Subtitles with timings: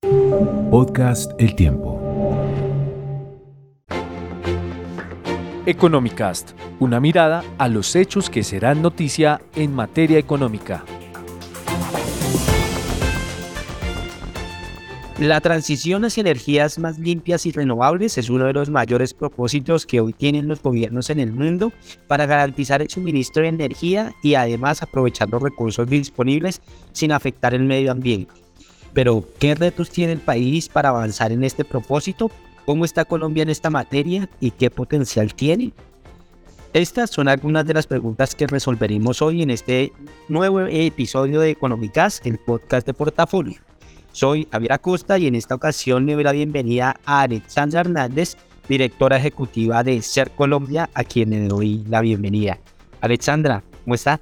[0.00, 2.00] Podcast El Tiempo.
[5.66, 10.84] Economicast, una mirada a los hechos que serán noticia en materia económica.
[15.18, 20.00] La transición hacia energías más limpias y renovables es uno de los mayores propósitos que
[20.00, 21.72] hoy tienen los gobiernos en el mundo
[22.06, 26.62] para garantizar el suministro de energía y además aprovechar los recursos disponibles
[26.92, 28.32] sin afectar el medio ambiente.
[28.92, 32.30] Pero, ¿qué retos tiene el país para avanzar en este propósito?
[32.64, 35.72] ¿Cómo está Colombia en esta materia y qué potencial tiene?
[36.74, 39.90] Estas son algunas de las preguntas que resolveremos hoy en este
[40.28, 43.58] nuevo episodio de Económicas, el podcast de portafolio.
[44.12, 48.36] Soy Javier Acosta y en esta ocasión le doy la bienvenida a Alexandra Hernández,
[48.68, 52.58] directora ejecutiva de Ser Colombia, a quien le doy la bienvenida.
[53.00, 54.20] Alexandra, ¿cómo está?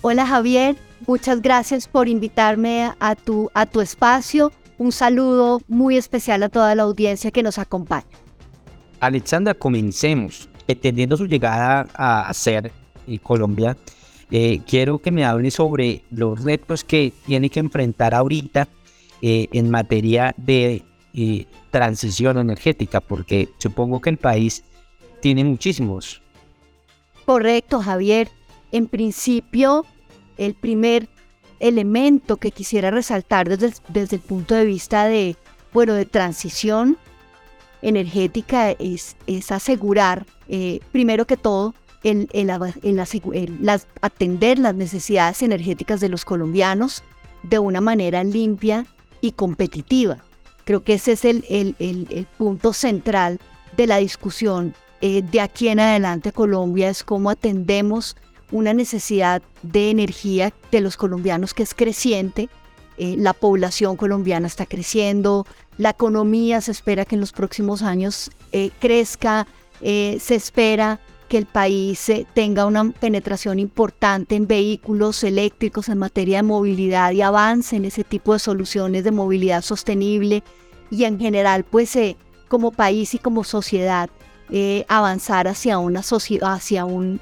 [0.00, 0.76] Hola Javier,
[1.06, 4.52] muchas gracias por invitarme a tu, a tu espacio.
[4.78, 8.06] Un saludo muy especial a toda la audiencia que nos acompaña.
[9.00, 10.48] Alexandra, comencemos.
[10.66, 12.72] Entendiendo su llegada a Ser
[13.22, 13.76] Colombia,
[14.30, 18.68] eh, quiero que me hable sobre los retos que tiene que enfrentar ahorita
[19.20, 20.82] eh, en materia de
[21.12, 24.64] eh, transición energética, porque supongo que el país
[25.20, 26.22] tiene muchísimos.
[27.24, 28.28] Correcto, Javier.
[28.72, 29.86] En principio,
[30.36, 31.08] el primer
[31.60, 35.36] elemento que quisiera resaltar desde, desde el punto de vista de,
[35.72, 36.98] bueno, de transición
[37.82, 40.26] energética es, es asegurar,
[40.92, 41.74] primero que todo,
[42.04, 42.28] en,
[43.60, 47.02] las, atender las necesidades energéticas de los colombianos
[47.42, 48.86] de una manera limpia
[49.20, 50.18] y competitiva.
[50.64, 53.40] Creo que ese es el, el, punto central
[53.76, 58.16] de la discusión eh, de aquí en adelante Colombia, es cómo atendemos
[58.50, 62.48] una necesidad de energía de los colombianos que es creciente.
[62.96, 65.46] Eh, la población colombiana está creciendo,
[65.78, 69.46] la economía se espera que en los próximos años eh, crezca,
[69.80, 76.38] se espera que el país eh, tenga una penetración importante en vehículos eléctricos en materia
[76.38, 80.42] de movilidad y avance en ese tipo de soluciones de movilidad sostenible
[80.90, 82.16] y en general pues eh,
[82.48, 84.10] como país y como sociedad
[84.50, 87.20] eh, avanzar hacia una sociedad hacia un,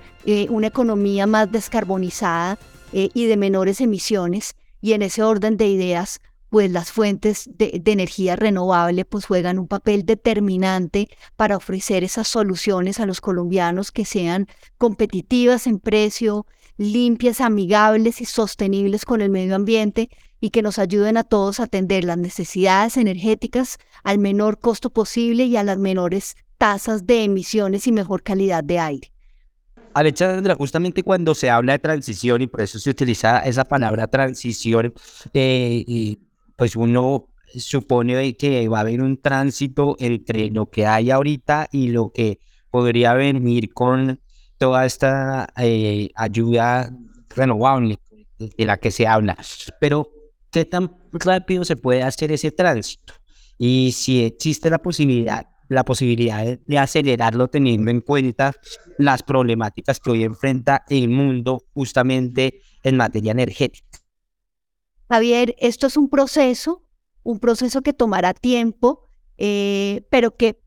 [0.48, 2.58] una economía más descarbonizada
[2.92, 6.20] y de menores emisiones y en ese orden de ideas
[6.52, 13.00] pues las fuentes de, energía renovable pues juegan un papel determinante para ofrecer esas soluciones
[13.00, 14.46] a los colombianos que sean
[14.76, 16.44] competitivas en precio,
[16.76, 20.10] limpias, amigables y sostenibles con el medio ambiente
[20.42, 25.44] y que nos ayuden a todos a atender las necesidades energéticas al menor costo posible
[25.44, 29.12] y a las menores tasas de emisiones y mejor calidad de aire.
[29.94, 34.94] Alexandra, justamente cuando se habla de transición y por eso se utiliza esa palabra transición,
[35.34, 36.16] eh,
[36.54, 41.88] pues uno supone que va a haber un tránsito entre lo que hay ahorita y
[41.88, 42.38] lo que
[42.70, 44.20] podría venir con
[44.56, 46.96] toda esta eh, ayuda
[47.30, 47.98] renovable
[48.38, 49.36] de la que se habla.
[49.80, 50.12] Pero,
[50.52, 53.14] ¿qué tan rápido se puede hacer ese tránsito?
[53.58, 58.52] Y si existe la posibilidad, la posibilidad de acelerarlo teniendo en cuenta
[58.98, 63.86] las problemáticas que hoy enfrenta el mundo justamente en materia energética.
[65.08, 66.84] Javier, esto es un proceso,
[67.22, 70.60] un proceso que tomará tiempo, eh, pero que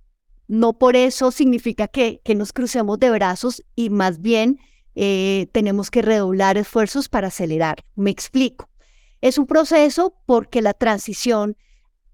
[0.47, 4.59] no por eso significa que, que, nos crucemos de brazos y más bien
[4.93, 7.83] eh, tenemos que redoblar esfuerzos para acelerar.
[7.95, 8.69] Me explico.
[9.21, 11.57] Es un proceso porque la transición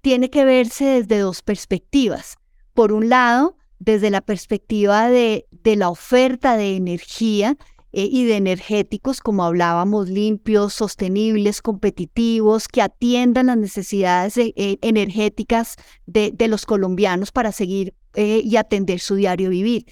[0.01, 2.37] tiene que verse desde dos perspectivas.
[2.73, 7.57] Por un lado, desde la perspectiva de, la oferta de energía
[7.91, 15.77] eh, y de energéticos, como hablábamos, limpios, sostenibles, competitivos, que atiendan las necesidades eh, energéticas
[16.05, 19.85] de, los colombianos para seguir eh, y atender su diario vivir.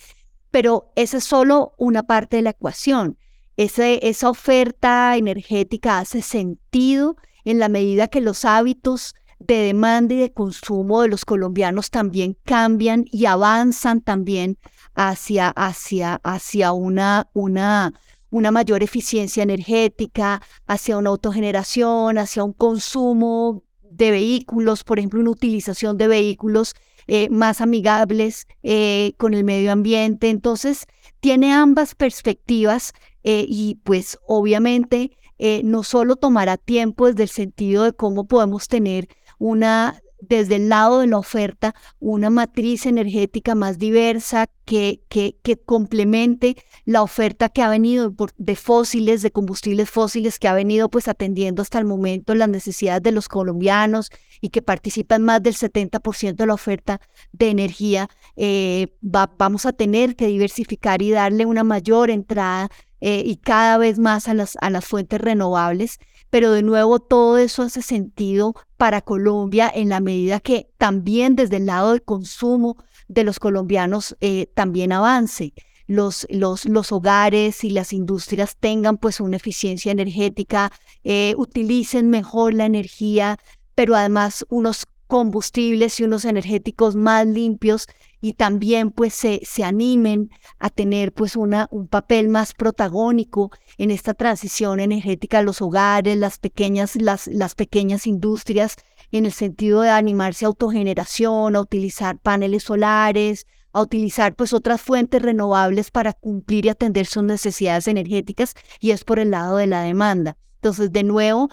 [0.51, 3.17] Pero esa es solo una parte de la ecuación.
[3.57, 10.33] esa oferta energética hace sentido en la medida que los hábitos de demanda y de
[10.33, 14.57] consumo de los colombianos también cambian y avanzan también
[14.95, 17.93] hacia, hacia, hacia una, una,
[18.29, 25.31] una mayor eficiencia energética, hacia una autogeneración, hacia un consumo de vehículos, por ejemplo, una
[25.31, 26.75] utilización de vehículos
[27.07, 30.29] eh, más amigables eh, con el medio ambiente.
[30.29, 30.85] Entonces,
[31.19, 32.93] tiene ambas perspectivas
[33.23, 35.17] eh, y pues obviamente
[35.63, 39.07] no solo tomará tiempo desde el sentido de cómo podemos tener
[39.39, 46.55] una desde el lado de la oferta una matriz energética más diversa que, que, complemente
[46.85, 51.61] la oferta que ha venido de fósiles, de combustibles fósiles, que ha venido pues atendiendo
[51.61, 56.45] hasta el momento las necesidades de los colombianos y que participan más del 70% de
[56.45, 57.01] la oferta
[57.31, 58.09] de energía.
[58.35, 62.69] Eh, vamos a tener que diversificar y darle una mayor entrada
[63.01, 67.37] eh, y cada vez más a las, a las fuentes renovables pero de nuevo todo
[67.37, 72.77] eso hace sentido para Colombia en la medida que también desde el lado del consumo
[73.07, 75.53] de los colombianos eh, también avance.
[75.87, 80.71] Los, los, los, hogares y las industrias tengan pues una eficiencia energética,
[81.03, 83.39] eh, utilicen mejor la energía,
[83.73, 87.87] pero además unos combustibles y unos energéticos más limpios
[88.21, 93.91] y también pues se, se animen a tener pues una, un papel más protagónico en
[93.91, 98.75] esta transición energética los hogares, las pequeñas, las, las pequeñas industrias,
[99.11, 104.81] en el sentido de animarse a autogeneración, a utilizar paneles solares, a utilizar pues otras
[104.81, 109.67] fuentes renovables para cumplir y atender sus necesidades energéticas y es por el lado de
[109.67, 110.37] la demanda.
[110.55, 111.49] Entonces, de nuevo,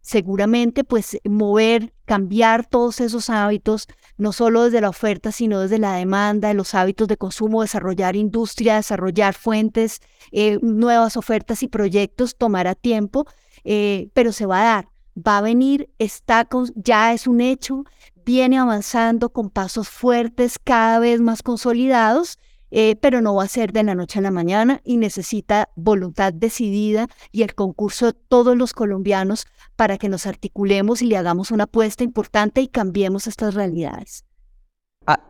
[0.00, 3.86] seguramente pues mover, cambiar todos esos hábitos,
[4.16, 8.74] no solo desde la oferta, sino desde la demanda, los hábitos de consumo, desarrollar industria,
[8.74, 10.00] desarrollar fuentes,
[10.32, 13.28] eh, nuevas ofertas y proyectos, tomará tiempo,
[13.62, 17.84] eh, pero se va a dar, va a venir, está ya es un hecho,
[18.24, 22.40] viene avanzando con pasos fuertes, cada vez más consolidados
[22.70, 26.32] eh, pero no va a ser de la noche a la mañana y necesita voluntad
[26.32, 29.46] decidida y el concurso de todos los colombianos
[29.76, 34.24] para que nos articulemos y le hagamos una apuesta importante y cambiemos estas realidades.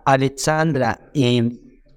[0.05, 1.49] Alexandra, eh,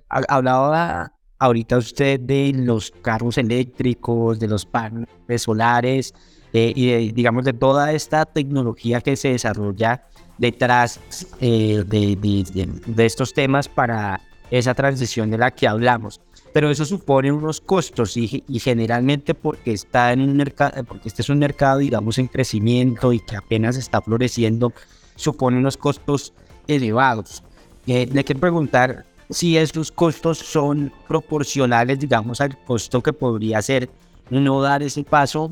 [0.08, 6.14] hablaba ahorita usted de los carros eléctricos, de los paneles solares
[6.54, 10.08] eh, y digamos de toda esta tecnología que se desarrolla
[10.38, 11.00] detrás
[11.40, 14.22] de, de estos temas para
[14.60, 16.22] esa transición de la que hablamos.
[16.54, 21.30] Pero eso supone unos costos y, generalmente porque está en un mercado, porque este es
[21.30, 24.72] un mercado, digamos, en crecimiento y que apenas está floreciendo,
[25.16, 26.34] supone unos costos
[26.68, 27.44] elevados.
[27.88, 33.90] Eh, le quiero preguntar si esos costos son proporcionales, digamos, al costo que podría ser
[34.30, 35.52] no dar ese paso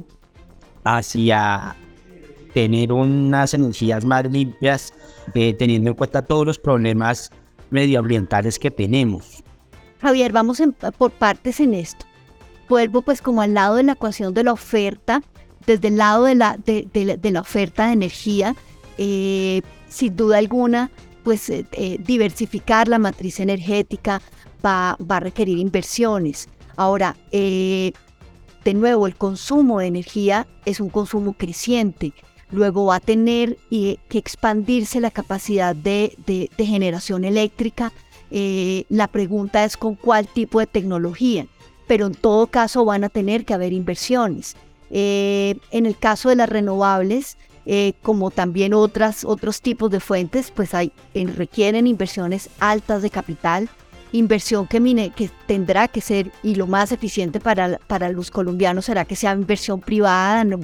[0.84, 1.76] hacia
[2.54, 4.94] tener unas energías más limpias,
[5.34, 7.32] eh, teniendo en cuenta todos los problemas
[7.72, 9.44] medioambientales que tenemos.
[10.02, 10.62] Javier, vamos
[10.98, 12.06] por partes en esto.
[12.70, 15.22] Vuelvo pues como al lado de la ecuación de la oferta,
[15.66, 18.56] desde el lado de la, de, la oferta de energía,
[18.98, 20.90] eh, sin duda alguna,
[21.24, 24.22] pues eh, eh, diversificar la matriz energética
[24.66, 26.50] va, va a requerir inversiones.
[26.78, 27.94] Ahora, de
[28.74, 32.14] nuevo, el consumo de energía es un consumo creciente
[32.52, 37.92] luego va a tener que expandirse la capacidad de, generación eléctrica.
[38.30, 41.48] Eh, la pregunta es con cuál tipo de tecnología,
[41.88, 44.56] pero en todo caso van a tener que haber inversiones.
[44.90, 50.52] Eh, en el caso de las renovables, eh, como también otras, otros tipos de fuentes,
[50.52, 50.72] pues
[51.14, 53.70] requieren inversiones altas de capital,
[54.12, 59.06] inversión que, que tendrá que ser, y lo más eficiente para, para los colombianos será
[59.06, 60.60] que sea inversión privada, no,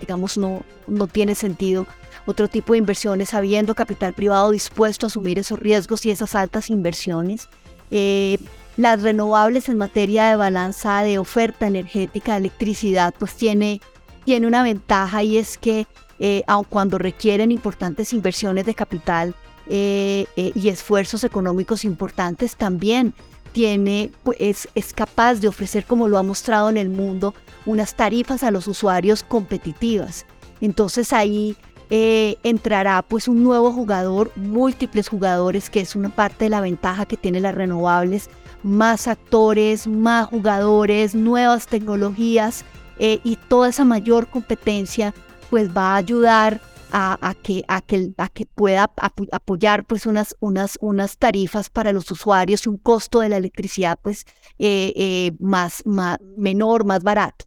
[0.00, 1.86] digamos, no, no tiene sentido
[2.26, 6.70] otro tipo de inversiones habiendo capital privado dispuesto a asumir esos riesgos y esas altas
[6.70, 7.48] inversiones.
[7.90, 8.38] Eh,
[8.76, 13.80] las renovables en materia de balanza de oferta energética de electricidad pues tiene,
[14.24, 15.86] tiene una ventaja y es que
[16.18, 19.34] eh, aun cuando requieren importantes inversiones de capital
[19.66, 23.14] eh, y esfuerzos económicos importantes también
[23.54, 27.34] tiene, pues, es capaz de ofrecer, como lo ha mostrado en el mundo,
[27.64, 30.26] unas tarifas a los usuarios competitivas.
[30.60, 31.56] Entonces ahí
[31.88, 37.06] eh, entrará pues un nuevo jugador, múltiples jugadores, que es una parte de la ventaja
[37.06, 38.28] que tiene las renovables,
[38.64, 42.64] más actores, más jugadores, nuevas tecnologías
[42.98, 45.14] eh, y toda esa mayor competencia
[45.48, 46.60] pues va a ayudar
[46.96, 48.92] a, que, a, que, a que pueda
[49.32, 53.98] apoyar pues unas, unas, unas tarifas para los usuarios y un costo de la electricidad
[54.00, 54.24] pues
[54.58, 57.46] eh, más, más, menor, más barato.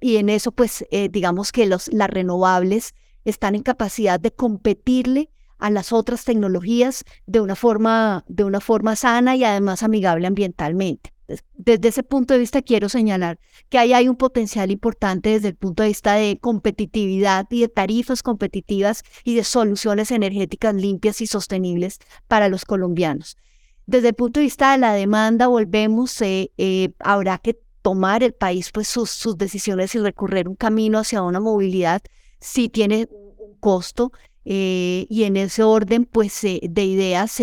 [0.00, 5.30] Y en eso pues digamos que los, las renovables están en capacidad de competirle
[5.60, 11.12] a las otras tecnologías de una forma, de una forma sana y además amigable ambientalmente.
[11.54, 15.56] Desde ese punto de vista quiero señalar que ahí hay un potencial importante desde el
[15.56, 21.26] punto de vista de competitividad y de tarifas competitivas y de soluciones energéticas limpias y
[21.26, 23.36] sostenibles para los colombianos.
[23.86, 28.34] Desde el punto de vista de la demanda, volvemos, eh, eh, habrá que tomar el
[28.34, 32.02] país pues sus, decisiones y recorrer un camino hacia una movilidad
[32.38, 34.12] sí tiene un costo
[34.44, 37.40] eh, y en ese orden pues de ideas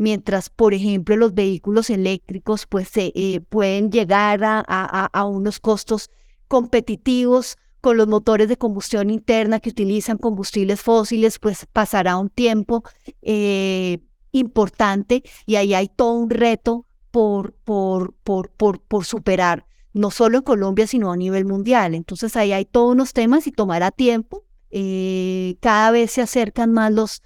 [0.00, 6.10] mientras por ejemplo los vehículos eléctricos pues eh, pueden llegar a, a, unos costos
[6.48, 12.82] competitivos con los motores de combustión interna que utilizan combustibles fósiles pues pasará un tiempo
[13.20, 13.98] eh,
[14.32, 20.38] importante y ahí hay todo un reto por, por, por, por, por superar no solo
[20.38, 21.96] en Colombia, sino a nivel mundial.
[21.96, 24.44] Entonces ahí hay todos unos temas y tomará tiempo.
[24.70, 27.22] Eh, cada vez se acercan más los,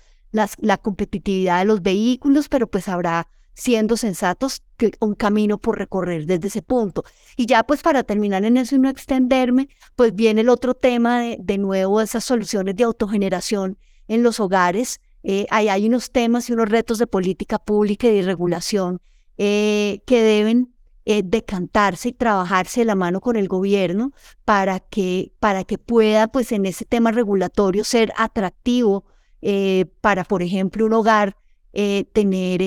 [0.59, 6.27] la competitividad de los vehículos, pero pues habrá, siendo sensatos, que un camino por recorrer
[6.27, 7.05] desde ese punto.
[7.37, 11.21] Y ya pues para terminar en eso y no extenderme, pues viene el otro tema
[11.21, 15.01] de, de nuevo, esas soluciones de autogeneración en los hogares.
[15.23, 19.01] Eh, ahí hay unos temas y unos retos de política pública y de regulación
[19.39, 20.75] eh, que deben
[21.07, 24.13] eh, decantarse y trabajarse de la mano con el gobierno
[24.45, 29.05] para que, para que pueda, pues en ese tema regulatorio, ser atractivo
[29.45, 31.37] eh, para, por ejemplo, un hogar
[31.73, 32.61] eh, tener,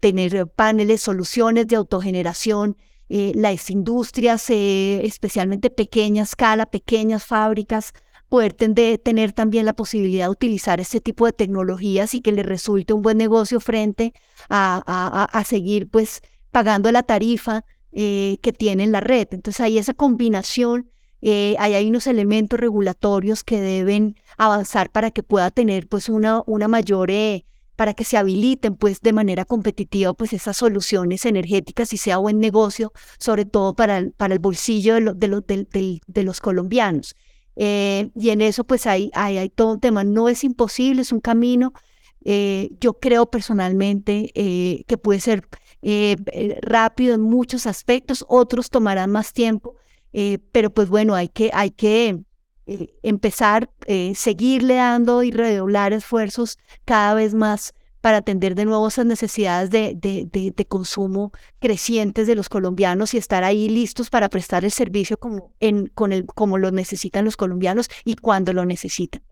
[0.00, 2.76] tener paneles, soluciones de autogeneración,
[3.08, 7.92] las industrias, especialmente pequeña escala, pequeñas fábricas,
[8.28, 12.94] poder tener también la posibilidad de utilizar este tipo de tecnologías y que le resulte
[12.94, 14.14] un buen negocio frente
[14.48, 19.28] a, a, a seguir pues pagando la tarifa eh, que tiene la red.
[19.32, 20.90] Entonces hay esa combinación,
[21.22, 26.68] eh, hay unos elementos regulatorios que deben avanzar para que pueda tener pues una, una
[26.68, 31.96] mayor, eh, para que se habiliten pues de manera competitiva pues esas soluciones energéticas y
[31.96, 35.28] sea buen negocio, sobre todo para el, para el bolsillo de,
[35.72, 37.16] de, de, los colombianos.
[37.56, 41.20] y en eso pues hay, hay, hay todo un tema, no es imposible, es un
[41.20, 41.72] camino.
[42.80, 44.32] yo creo personalmente
[44.86, 45.48] que puede ser
[45.84, 49.74] eh, eh, rápido en muchos aspectos, otros tomarán más tiempo,
[50.12, 52.20] eh, pero pues bueno, hay que, hay que
[53.02, 53.70] empezar,
[54.14, 59.94] seguirle dando y redoblar esfuerzos cada vez más para atender de nuevo esas necesidades de,
[59.94, 65.16] de, de, consumo crecientes de los colombianos y estar ahí listos para prestar el servicio
[65.16, 69.22] como, en, con el, como lo necesitan los colombianos y cuando lo necesitan.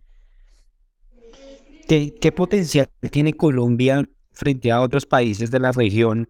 [1.88, 6.28] ¿Qué, ¿Qué, potencial tiene Colombia frente a otros países de la región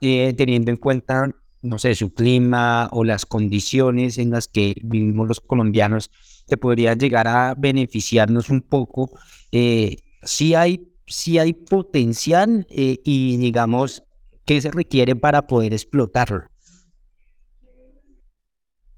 [0.00, 5.28] eh, teniendo en cuenta, no sé, su clima o las condiciones en las que vivimos
[5.28, 6.10] los colombianos,
[6.48, 9.10] que podría llegar a beneficiarnos un poco.
[9.52, 14.02] Eh, sí, hay, sí hay potencial eh, y digamos,
[14.44, 16.44] ¿qué se requiere para poder explotarlo?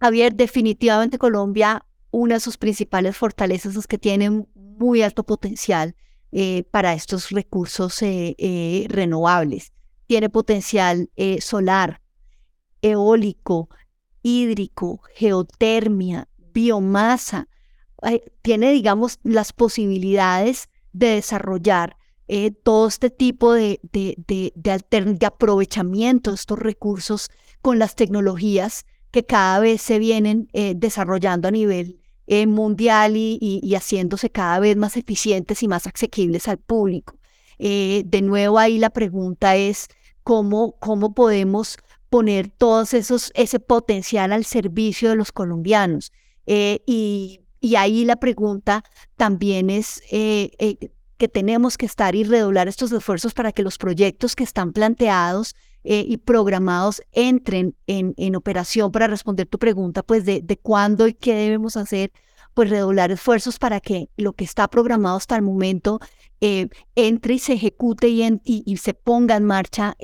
[0.00, 5.94] Javier, definitivamente Colombia, una de sus principales fortalezas es que tiene muy alto potencial
[6.70, 9.72] para estos recursos renovables
[10.12, 12.01] tiene potencial eh, solar,
[12.82, 13.68] eólico,
[14.22, 17.48] hídrico, geotermia, biomasa.
[18.42, 21.96] tiene, digamos, las posibilidades de desarrollar
[22.28, 28.84] eh, todo este tipo de, de, de, de, aprovechamiento de estos recursos con las tecnologías
[29.10, 31.98] que cada vez se vienen eh, desarrollando a nivel
[32.46, 37.18] mundial y, y, haciéndose cada vez más eficientes y más asequibles al público.
[37.58, 39.88] de nuevo ahí la pregunta es,
[40.22, 41.78] cómo, cómo podemos
[42.12, 46.12] poner todos esos, ese potencial al servicio de los colombianos.
[46.44, 48.84] Eh, y, y, ahí la pregunta
[49.16, 53.78] también es eh, eh, que tenemos que estar y redoblar estos esfuerzos para que los
[53.78, 55.54] proyectos que están planteados
[55.84, 61.14] y programados entren en, en, operación para responder tu pregunta, pues de, de cuándo y
[61.14, 62.12] qué debemos hacer,
[62.54, 65.98] pues redoblar esfuerzos para que lo que está programado hasta el momento
[66.40, 69.96] eh, entre y se ejecute y, se ponga en marcha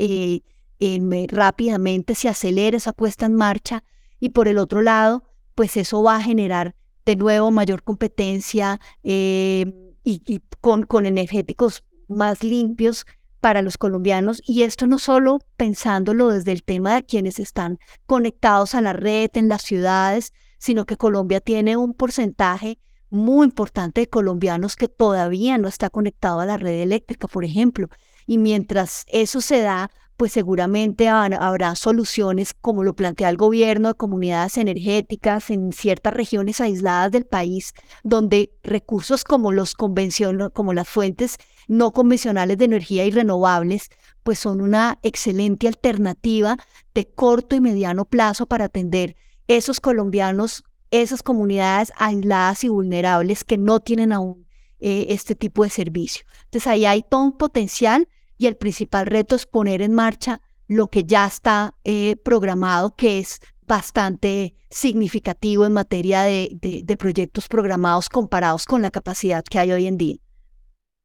[1.29, 3.85] rápidamente, se acelere esa puesta en marcha
[4.21, 9.95] y por el otro lado, pues eso va a generar de nuevo mayor competencia eh,
[10.05, 13.07] y, con, con energéticos más limpios
[13.41, 18.75] para los colombianos y esto no solo pensándolo desde el tema de quienes están conectados
[18.75, 22.79] a la red en las ciudades, sino que Colombia tiene un porcentaje
[23.11, 27.89] muy importante de colombianos que todavía no está conectado a la red eléctrica, por ejemplo.
[28.27, 33.95] Y mientras eso se da, pues seguramente habrá soluciones como lo plantea el gobierno de
[33.95, 37.73] comunidades energéticas en ciertas regiones aisladas del país,
[38.03, 41.37] donde recursos como los como las fuentes
[41.69, 43.91] no convencionales de energía y renovables,
[44.25, 46.57] pues son una excelente alternativa
[46.95, 49.15] de corto y mediano plazo para atender
[49.47, 54.49] esos colombianos, esas comunidades aisladas y vulnerables que no tienen aún
[54.81, 56.27] eh, este tipo de servicio.
[56.47, 60.89] Entonces ahí hay todo un potencial y el principal reto es poner en marcha lo
[60.89, 68.65] que ya está eh, programado, que es bastante significativo en materia de proyectos programados comparados
[68.65, 70.17] con la capacidad que hay hoy en día.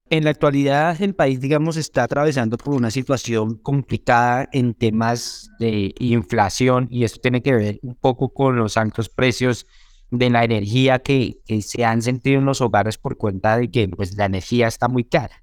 [0.10, 5.94] En la actualidad, el país, digamos, está atravesando por una situación complicada en temas de
[5.98, 9.66] inflación y esto tiene que ver un poco con los altos precios
[10.12, 14.16] de la energía que, se han sentido en los hogares por cuenta de que pues,
[14.16, 15.43] la energía está muy cara.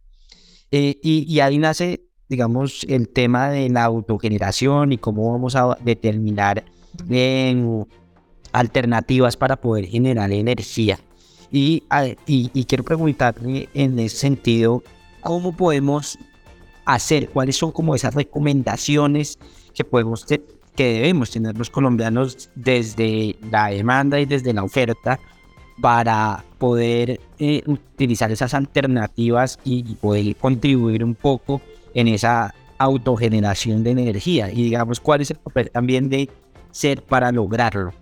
[0.71, 6.65] Eh, y, ahí nace, digamos, el tema de la autogeneración y cómo vamos a determinar
[8.53, 10.99] alternativas para poder generar energía.
[11.51, 11.83] Y,
[12.27, 14.83] y, quiero preguntarle en ese sentido,
[15.21, 16.19] ¿cómo podemos
[16.85, 17.29] hacer?
[17.31, 19.39] ¿Cuáles son como esas recomendaciones
[19.75, 25.19] que podemos que debemos tener los colombianos desde la demanda y desde la oferta
[25.81, 31.63] para poder eh, utilizar esas alternativas y, poder contribuir un poco
[31.95, 36.29] en esa autogeneración de energía y digamos cuál es el papel también de
[36.71, 37.95] ser para lograrlo.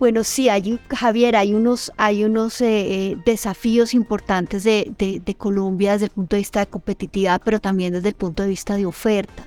[0.00, 5.92] Bueno, sí, hay, Javier, hay unos, hay unos eh, eh, desafíos importantes de, de, Colombia
[5.92, 8.86] desde el punto de vista de competitividad, pero también desde el punto de vista de
[8.86, 9.46] oferta.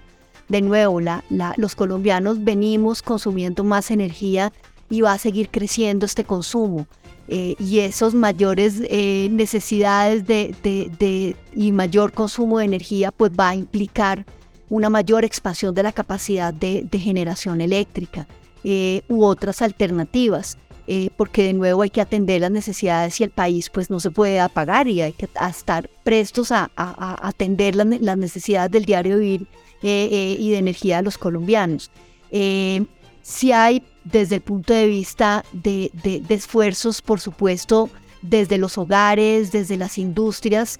[0.49, 4.51] De nuevo, la, la, los colombianos venimos consumiendo más energía
[4.89, 6.85] y va a seguir creciendo este consumo.
[7.27, 13.55] Eh, y esos mayores necesidades de, de, y mayor consumo de energía, pues va a
[13.55, 14.25] implicar
[14.71, 18.25] una mayor expansión de la capacidad de, generación eléctrica.
[18.63, 20.57] Eh, u otras alternativas.
[20.87, 24.09] Eh, porque de nuevo hay que atender las necesidades y el país pues no se
[24.09, 29.47] puede apagar y hay que estar prestos a, atender las, necesidades del diario vivir
[29.83, 31.91] eh, y de energía de los colombianos.
[32.31, 37.89] si hay desde el punto de vista de, de, esfuerzos, por supuesto,
[38.21, 40.79] desde los hogares, desde las industrias,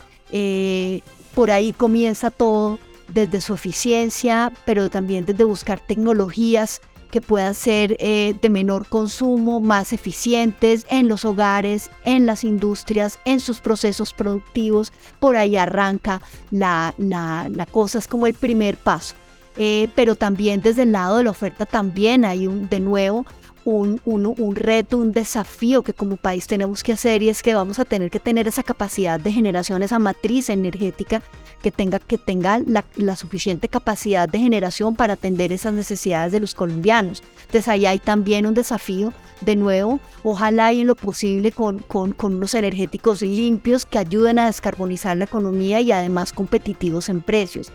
[1.34, 2.80] por ahí comienza todo,
[3.14, 6.82] desde su eficiencia, pero también desde buscar tecnologías
[7.12, 13.20] que puedan ser eh, de menor consumo, más eficientes en los hogares, en las industrias,
[13.26, 14.94] en sus procesos productivos.
[15.20, 19.16] Por ahí arranca la, la, cosa, es como el primer paso.
[19.58, 23.26] Eh, pero también desde el lado de la oferta también hay un, de nuevo
[23.64, 27.80] un, un, reto, un desafío que como país tenemos que hacer y es que vamos
[27.80, 31.22] a tener que tener esa capacidad de generación, esa matriz energética
[31.62, 36.56] que tenga, que tenga la, suficiente capacidad de generación para atender esas necesidades de los
[36.56, 37.22] colombianos.
[37.42, 42.14] Entonces ahí hay también un desafío, de nuevo, ojalá y en lo posible con, con,
[42.14, 47.72] con unos energéticos limpios que ayuden a descarbonizar la economía y además competitivos en precios.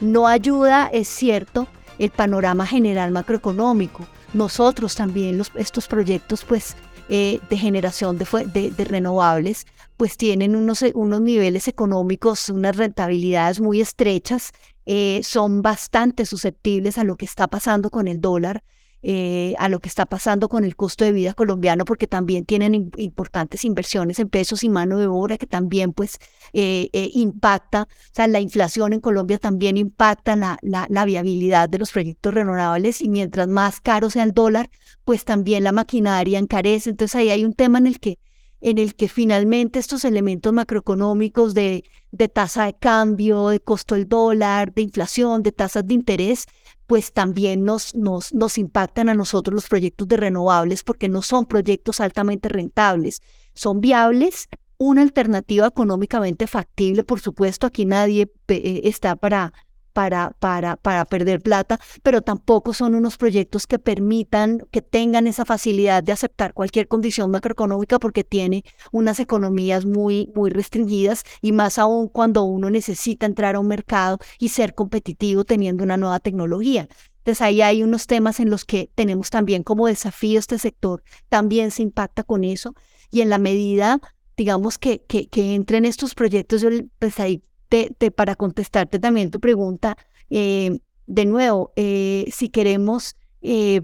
[0.00, 4.06] No ayuda, es cierto, el panorama general macroeconómico.
[4.32, 6.76] Nosotros también los, estos proyectos pues
[7.08, 13.80] eh, de generación de, de, renovables pues tienen unos, unos niveles económicos, unas rentabilidades muy
[13.80, 14.52] estrechas,
[14.86, 18.62] eh, son bastante susceptibles a lo que está pasando con el dólar
[19.02, 22.90] eh, a lo que está pasando con el costo de vida colombiano, porque también tienen
[22.96, 26.18] importantes inversiones en pesos y mano de obra que también pues
[26.52, 31.78] eh, eh, impacta, o sea, la inflación en Colombia también impacta la, la, viabilidad de
[31.78, 34.70] los proyectos renovables y mientras más caro sea el dólar,
[35.04, 36.90] pues también la maquinaria encarece.
[36.90, 38.18] Entonces ahí hay un tema en el que
[38.60, 41.84] en el que finalmente estos elementos macroeconómicos de,
[42.32, 46.46] tasa de cambio, de costo del dólar, de inflación, de tasas de interés,
[46.86, 51.46] pues también nos, nos, nos impactan a nosotros los proyectos de renovables porque no son
[51.46, 53.22] proyectos altamente rentables,
[53.54, 59.52] son viables, una alternativa económicamente factible, por supuesto, aquí nadie eh, está para
[59.92, 65.44] para, para, para perder plata, pero tampoco son unos proyectos que permitan, que tengan esa
[65.44, 71.78] facilidad de aceptar cualquier condición macroeconómica porque tiene unas economías muy, muy restringidas y más
[71.78, 76.88] aún cuando uno necesita entrar a un mercado y ser competitivo teniendo una nueva tecnología.
[77.18, 81.70] Entonces ahí hay unos temas en los que tenemos también como desafío este sector, también
[81.70, 82.74] se impacta con eso
[83.10, 84.00] y en la medida,
[84.36, 89.40] digamos, que, que, que entren estos proyectos, yo pues ahí te, para contestarte también tu
[89.40, 89.96] pregunta,
[90.28, 93.82] eh, de nuevo, eh, si queremos eh,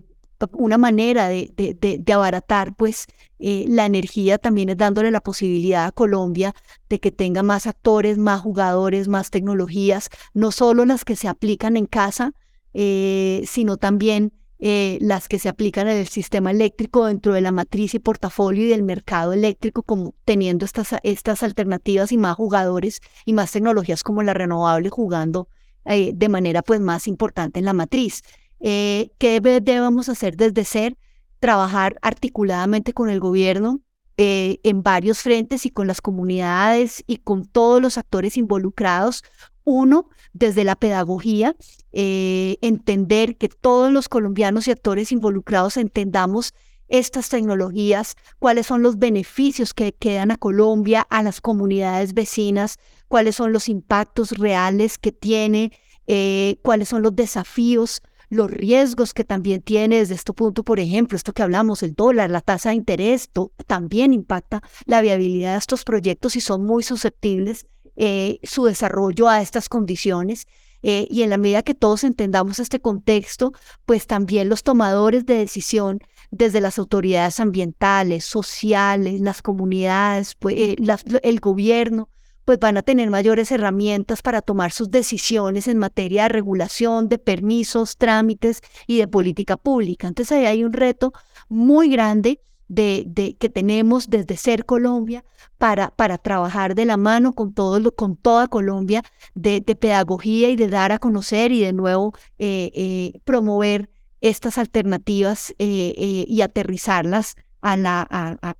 [0.53, 3.07] una manera de, de, abaratar pues
[3.38, 6.55] la energía también es dándole la posibilidad a Colombia
[6.90, 11.79] de que tenga más actores, más jugadores, más tecnologías, no solo las que se aplican
[11.79, 12.33] en casa,
[12.75, 17.95] sino también eh, las que se aplican en el sistema eléctrico dentro de la matriz
[17.95, 23.35] y portafolio y del mercado eléctrico, como teniendo estas, estas alternativas y más jugadores y
[23.35, 25.49] más tecnologías como la renovable jugando
[25.85, 28.23] eh, de manera pues más importante en la matriz.
[28.61, 30.97] Eh, ¿Qué debemos hacer desde ser?
[31.38, 33.81] Trabajar articuladamente con el gobierno
[34.19, 39.23] en varios frentes y con las comunidades y con todos los actores involucrados
[39.66, 41.57] uno, desde la pedagogía,
[41.92, 46.55] eh, entender que todos los colombianos y actores involucrados entendamos
[46.88, 53.35] estas tecnologías, cuáles son los beneficios que quedan a Colombia, a las comunidades vecinas, cuáles
[53.35, 55.72] son los impactos reales que tiene,
[56.07, 61.16] eh, cuáles son los desafíos, los riesgos que también tiene desde este punto, por ejemplo,
[61.16, 63.31] esto que hablamos, el dólar, la tasa de interés,
[63.66, 69.42] también impacta la viabilidad de estos proyectos y son muy susceptibles eh, su desarrollo a
[69.42, 70.46] estas condiciones.
[70.82, 73.52] Eh, y en la medida que todos entendamos este contexto,
[73.87, 80.76] pues también los tomadores de decisión desde las autoridades ambientales, sociales, las comunidades, pues, eh,
[81.22, 82.09] el gobierno,
[82.44, 87.18] pues van a tener mayores herramientas para tomar sus decisiones en materia de regulación, de
[87.18, 90.06] permisos, trámites y de política pública.
[90.06, 91.12] Entonces ahí hay un reto
[91.48, 95.24] muy grande de, que tenemos desde Ser Colombia
[95.59, 99.02] para, para trabajar de la mano con, todo con toda Colombia
[99.35, 105.55] de, pedagogía y de dar a conocer y de nuevo eh, eh, promover estas alternativas
[105.59, 108.02] eh, y aterrizarlas a, la,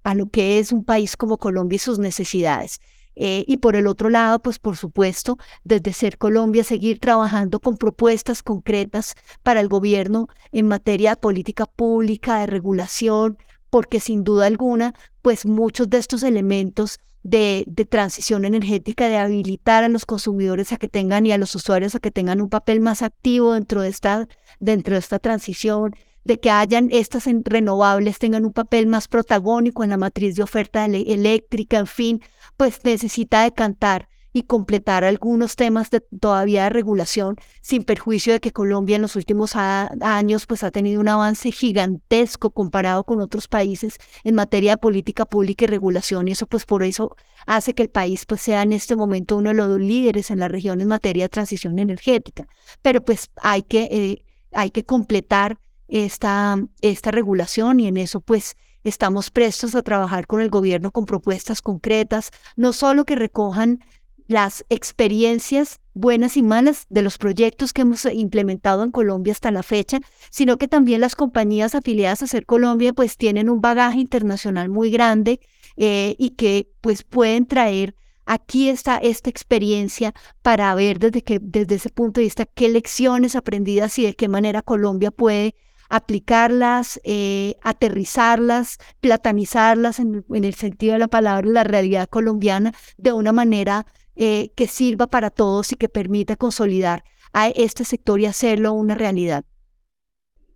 [0.03, 2.81] a, lo que es un país como Colombia y sus necesidades.
[3.15, 8.43] y por el otro lado, pues por supuesto, desde Ser Colombia, seguir trabajando con propuestas
[8.43, 13.39] concretas para el gobierno en materia de política pública, de regulación,
[13.71, 19.83] porque sin duda alguna, pues muchos de estos elementos de, de, transición energética, de habilitar
[19.83, 22.81] a los consumidores a que tengan y a los usuarios a que tengan un papel
[22.81, 24.29] más activo dentro de esta,
[24.61, 25.95] dentro de esta transición,
[26.27, 30.85] de que hayan estas renovables, tengan un papel más protagónico en la matriz de oferta
[30.85, 32.23] eléctrica, en fin,
[32.57, 38.53] pues necesita decantar y completar algunos temas de todavía de regulación, sin perjuicio de que
[38.53, 43.97] Colombia en los últimos años pues ha tenido un avance gigantesco comparado con otros países
[44.25, 47.89] en materia de política pública y regulación y eso pues por eso hace que el
[47.89, 51.25] país pues sea en este momento uno de los líderes en la región en materia
[51.25, 52.47] de transición energética.
[52.83, 54.23] Pero pues hay que, eh,
[54.53, 60.43] hay que completar esta, esta regulación y en eso pues estamos prestos a trabajar con
[60.43, 63.81] el gobierno con propuestas concretas, no solo que recojan
[64.27, 69.63] las experiencias buenas y malas de los proyectos que hemos implementado en Colombia hasta la
[69.63, 74.69] fecha, sino que también las compañías afiliadas a Ser Colombia pues tienen un bagaje internacional
[74.69, 75.41] muy grande
[75.77, 77.95] eh, y que pues pueden traer
[78.27, 80.13] aquí esta, experiencia
[80.43, 84.29] para ver desde, que, desde ese punto de vista qué lecciones aprendidas y de qué
[84.29, 85.55] manera Colombia puede
[85.89, 93.13] aplicarlas, eh, aterrizarlas, platanizarlas en, en, el sentido de la palabra, la realidad colombiana de
[93.13, 98.27] una manera eh, que sirva para todos y que permita consolidar a este sector y
[98.27, 99.45] hacerlo una realidad.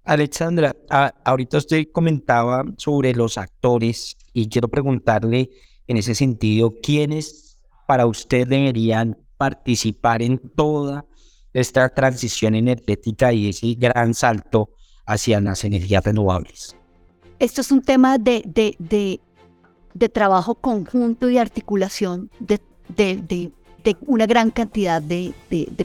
[0.04, 0.74] Alexandra,
[1.24, 5.50] ahorita usted comentaba sobre los actores y quiero preguntarle
[5.86, 11.04] en ese sentido, ¿quiénes para usted deberían participar en toda
[11.52, 14.70] esta transición energética y ese gran salto
[15.04, 16.76] hacia las energías renovables?
[17.38, 19.20] Esto es un tema de, de, de,
[19.94, 22.58] de trabajo conjunto y articulación de
[22.96, 23.52] de,
[24.06, 25.34] una gran cantidad de,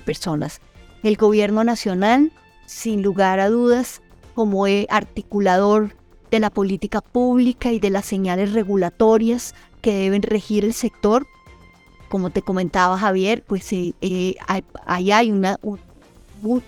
[0.03, 0.61] personas.
[1.03, 2.31] El gobierno nacional,
[2.65, 4.01] sin lugar a dudas,
[4.33, 5.95] como articulador
[6.31, 11.25] de la política pública y de las señales regulatorias que deben regir el sector.
[12.09, 14.35] Como te comentaba Javier, pues eh, eh,
[14.85, 15.59] ahí hay una,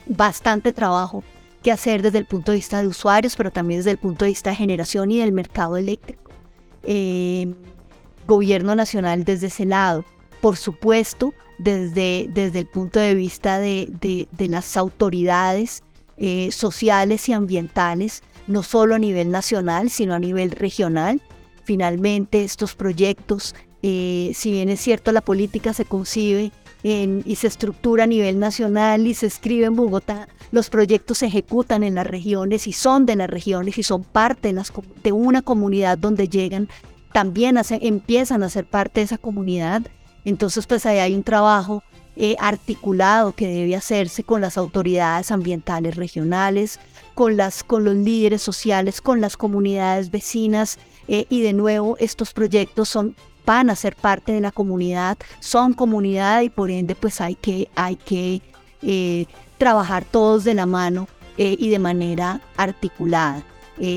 [0.06, 1.24] bastante trabajo
[1.64, 4.32] que hacer desde el punto de vista de usuarios, pero también desde el punto de
[4.32, 6.32] vista de generación y del mercado eléctrico.
[6.84, 7.54] Eh,
[8.28, 10.06] gobierno nacional desde ese lado
[10.42, 13.90] por supuesto, desde, desde el punto de vista de,
[14.32, 15.84] de, las autoridades
[16.18, 21.22] eh, sociales y ambientales, no solo a nivel nacional, sino a nivel regional.
[21.64, 26.52] Finalmente, estos proyectos, eh, si bien es cierto, la política se concibe
[26.84, 31.84] y se estructura a nivel nacional y se escribe en Bogotá, los proyectos se ejecutan
[31.84, 34.56] en las regiones y son de las regiones y son parte
[35.04, 36.70] de una comunidad donde llegan
[37.18, 39.82] también empiezan a ser parte de esa comunidad.
[40.28, 41.84] Entonces, pues ahí hay un trabajo
[42.18, 46.82] eh, articulado que debe hacerse con las autoridades ambientales regionales,
[47.14, 50.80] con, las, con los líderes sociales, con las comunidades vecinas.
[51.08, 55.72] Eh, y de nuevo, estos proyectos son, van a ser parte de la comunidad, son
[55.72, 58.42] comunidad y por ende pues hay que, hay que
[58.82, 63.46] eh, trabajar todos de la mano y de manera articulada.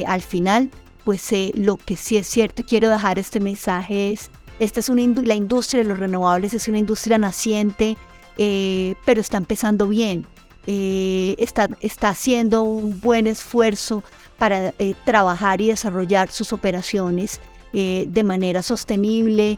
[0.06, 0.70] al final,
[1.04, 5.34] pues lo que sí es cierto, quiero dejar este mensaje es, esta es una la
[5.34, 7.96] industria de los renovables es una industria naciente,
[8.36, 10.26] eh, pero está empezando bien.
[10.66, 11.68] Eh, está,
[12.02, 14.04] haciendo un buen esfuerzo
[14.38, 17.40] para eh, trabajar y desarrollar sus operaciones
[17.72, 19.56] de manera sostenible,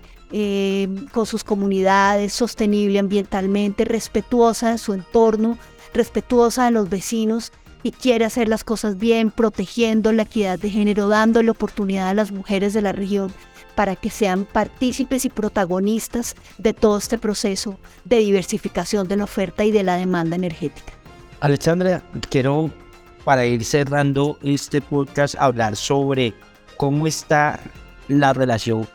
[1.13, 5.57] con sus comunidades, sostenible ambientalmente, respetuosa de su entorno,
[5.95, 11.09] respetuosa de los vecinos y quiere hacer las cosas bien, protegiendo la equidad de género,
[11.09, 13.33] dándole oportunidad a las mujeres de la región
[13.75, 19.65] para que sean partícipes y protagonistas de todo este proceso de diversificación de la oferta
[19.65, 20.93] y de la demanda energética.
[21.41, 22.71] Alexandra, quiero
[23.25, 26.35] para ir cerrando este podcast hablar sobre
[26.77, 27.61] cómo está
[28.09, 28.89] la relación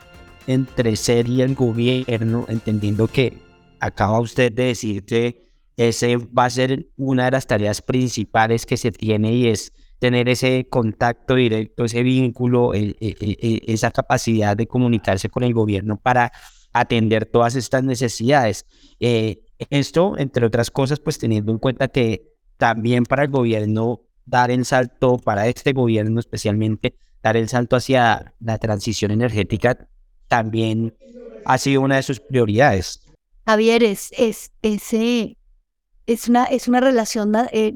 [0.48, 3.38] entre SER y el gobierno, entendiendo que
[3.80, 8.78] acaba usted de decir que ese va a ser una de las tareas principales que
[8.78, 15.44] se tiene y es tener ese contacto directo, ese vínculo, esa capacidad de comunicarse con
[15.44, 16.32] el gobierno para
[16.74, 18.66] atender todas estas necesidades.
[19.00, 24.52] Eh, esto, entre otras cosas, pues teniendo en cuenta que también para el gobierno dar
[24.52, 29.88] el salto, para este gobierno especialmente, dar el salto hacia la transición energética
[30.28, 30.96] también
[31.46, 33.02] ha sido una de sus prioridades.
[33.46, 35.38] Javier, es, es, ese,
[36.06, 37.74] es, una, es una relación eh,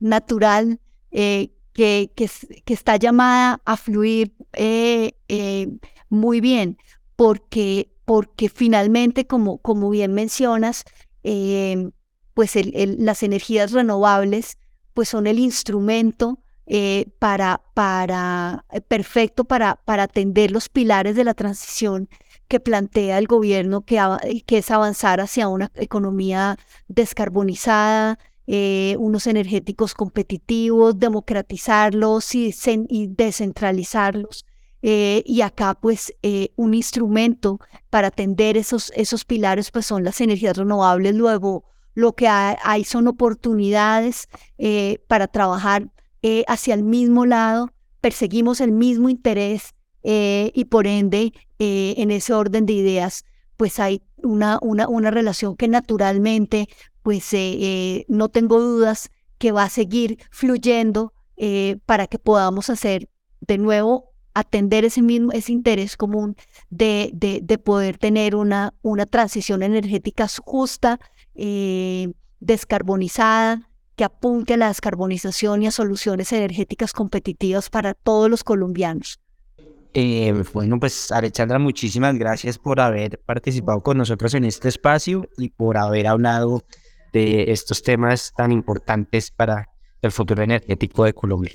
[0.00, 0.80] natural
[1.12, 5.68] eh, que, que, está llamada a fluir eh, eh,
[6.08, 6.76] muy bien,
[7.16, 10.84] porque, porque finalmente, como, como bien mencionas,
[12.34, 14.58] pues las energías renovables
[14.92, 16.40] pues son el instrumento
[17.18, 22.08] para, para, perfecto para, para atender los pilares de la transición
[22.48, 23.98] que plantea el gobierno, que,
[24.44, 32.52] que es avanzar hacia una economía descarbonizada, eh, unos energéticos competitivos, democratizarlos y,
[33.08, 34.44] descentralizarlos.
[34.84, 40.20] Eh, y acá pues eh, un instrumento para atender esos, esos pilares pues son las
[40.20, 41.14] energías renovables.
[41.14, 44.28] Luego lo que hay, son oportunidades
[45.06, 45.90] para trabajar
[46.48, 52.72] hacia el mismo lado, perseguimos el mismo interés y por ende en ese orden de
[52.72, 53.24] ideas
[53.56, 56.68] pues hay una, una, una relación que naturalmente
[57.02, 62.70] pues eh, eh, no tengo dudas que va a seguir fluyendo eh, para que podamos
[62.70, 63.08] hacer
[63.40, 66.36] de nuevo atender ese mismo ese interés común
[66.70, 70.98] de, de, poder tener una, una transición energética justa,
[72.40, 79.20] descarbonizada, que apunte a la descarbonización y a soluciones energéticas competitivas para todos los colombianos.
[80.54, 85.76] bueno, pues Alexandra, muchísimas gracias por haber participado con nosotros en este espacio y por
[85.76, 86.64] haber hablado
[87.12, 89.68] de estos temas tan importantes para
[90.00, 91.52] el futuro energético de Colombia.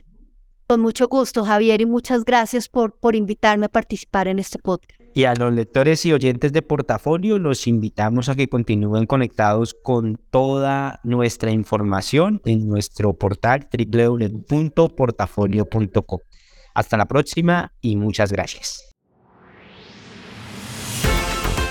[0.67, 4.99] Con mucho gusto, Javier, y muchas gracias por, por invitarme a participar en este podcast.
[5.13, 10.19] Y a los lectores y oyentes de Portafolio, los invitamos a que continúen conectados con
[10.29, 16.19] toda nuestra información en nuestro portal www.portafolio.com.
[16.75, 18.83] Hasta la próxima y muchas gracias.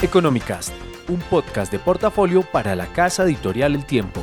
[0.03, 0.72] Económicas
[1.09, 4.23] un podcast de portafolio para la casa editorial El Tiempo.